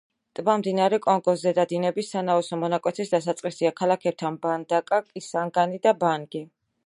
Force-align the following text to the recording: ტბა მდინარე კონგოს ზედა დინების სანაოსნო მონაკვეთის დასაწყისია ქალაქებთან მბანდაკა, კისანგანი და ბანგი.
ტბა 0.37 0.53
მდინარე 0.59 0.97
კონგოს 1.03 1.41
ზედა 1.47 1.65
დინების 1.73 2.09
სანაოსნო 2.15 2.59
მონაკვეთის 2.63 3.13
დასაწყისია 3.13 3.73
ქალაქებთან 3.83 4.37
მბანდაკა, 4.39 5.01
კისანგანი 5.13 5.83
და 5.87 5.97
ბანგი. 6.05 6.45